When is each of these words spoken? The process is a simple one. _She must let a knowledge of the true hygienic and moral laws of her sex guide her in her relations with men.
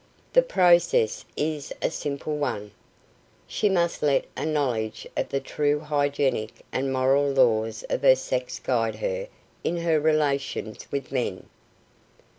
The 0.33 0.41
process 0.41 1.25
is 1.37 1.71
a 1.79 1.91
simple 1.91 2.35
one. 2.35 2.71
_She 3.47 3.71
must 3.71 4.01
let 4.01 4.25
a 4.35 4.47
knowledge 4.47 5.05
of 5.15 5.29
the 5.29 5.39
true 5.39 5.79
hygienic 5.79 6.65
and 6.71 6.91
moral 6.91 7.29
laws 7.29 7.83
of 7.87 8.01
her 8.01 8.15
sex 8.15 8.57
guide 8.57 8.95
her 8.95 9.27
in 9.63 9.77
her 9.77 9.99
relations 9.99 10.87
with 10.91 11.11
men. 11.11 11.47